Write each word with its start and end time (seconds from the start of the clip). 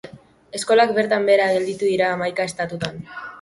Eskolak 0.59 0.93
bertan 0.95 1.27
behera 1.31 1.45
gelditu 1.57 1.91
dira 1.91 2.09
hamaika 2.15 2.49
estatutan. 2.53 2.99